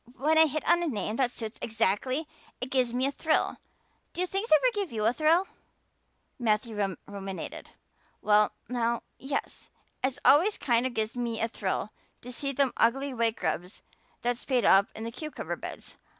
When 0.17 0.39
I 0.39 0.47
hit 0.47 0.67
on 0.67 0.81
a 0.81 0.87
name 0.87 1.17
that 1.17 1.29
suits 1.29 1.59
exactly 1.61 2.27
it 2.59 2.71
gives 2.71 2.91
me 2.91 3.05
a 3.05 3.11
thrill. 3.11 3.57
Do 4.13 4.25
things 4.25 4.49
ever 4.51 4.71
give 4.73 4.91
you 4.91 5.05
a 5.05 5.13
thrill?" 5.13 5.45
Matthew 6.39 6.75
ruminated. 7.05 7.69
"Well 8.19 8.51
now, 8.67 9.03
yes. 9.19 9.69
It 10.03 10.17
always 10.25 10.57
kind 10.57 10.87
of 10.87 10.95
gives 10.95 11.15
me 11.15 11.39
a 11.39 11.47
thrill 11.47 11.91
to 12.23 12.31
see 12.31 12.51
them 12.51 12.73
ugly 12.77 13.13
white 13.13 13.35
grubs 13.35 13.83
that 14.23 14.37
spade 14.39 14.65
up 14.65 14.87
in 14.95 15.03
the 15.03 15.11
cucumber 15.11 15.55
beds. 15.55 15.97